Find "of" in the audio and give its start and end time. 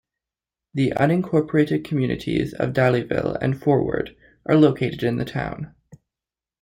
2.55-2.73